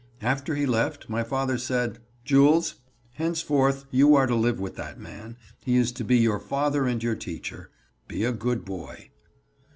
After 0.23 0.55
he 0.55 0.65
left 0.65 1.09
my 1.09 1.21
father 1.21 1.59
said: 1.59 1.99
"Jules, 2.25 2.73
henceforth 3.11 3.85
you 3.91 4.15
are 4.15 4.25
to 4.25 4.33
live 4.33 4.59
with 4.59 4.75
that 4.77 4.99
man. 4.99 5.37
He 5.63 5.77
is 5.77 5.91
to 5.91 6.03
be 6.03 6.17
your 6.17 6.39
father 6.39 6.87
and 6.87 7.03
your 7.03 7.13
teacher. 7.13 7.69
Be 8.07 8.23
a 8.23 8.31
good 8.31 8.65
boy." 8.65 9.11